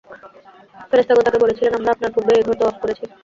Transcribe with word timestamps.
ফেরেশতাগণ 0.89 1.23
তাঁকে 1.25 1.43
বলেছিলেন, 1.43 1.73
আমরা 1.75 1.91
আপনার 1.91 2.13
পূর্বেই 2.15 2.39
এ 2.39 2.43
ঘর 2.47 2.55
তওয়াফ 2.59 2.77
করেছি। 2.81 3.03